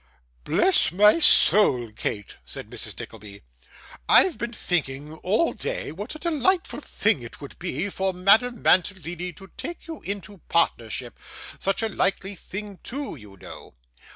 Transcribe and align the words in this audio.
'Bless 0.45 0.91
my 0.91 1.19
soul, 1.19 1.91
Kate,' 1.91 2.37
said 2.43 2.71
Mrs. 2.71 2.99
Nickleby; 2.99 3.43
'I've 4.09 4.39
been 4.39 4.51
thinking 4.51 5.13
all 5.17 5.53
day 5.53 5.91
what 5.91 6.15
a 6.15 6.17
delightful 6.17 6.79
thing 6.81 7.21
it 7.21 7.39
would 7.39 7.59
be 7.59 7.87
for 7.89 8.11
Madame 8.11 8.63
Mantalini 8.63 9.31
to 9.33 9.51
take 9.57 9.85
you 9.85 10.01
into 10.01 10.39
partnership 10.49 11.19
such 11.59 11.83
a 11.83 11.87
likely 11.89 12.33
thing 12.33 12.79
too, 12.81 13.15
you 13.15 13.37
know! 13.37 13.75